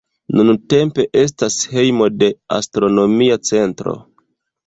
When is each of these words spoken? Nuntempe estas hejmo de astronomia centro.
Nuntempe 0.37 1.03
estas 1.23 1.57
hejmo 1.73 2.07
de 2.23 2.31
astronomia 2.59 3.39
centro. 3.53 3.95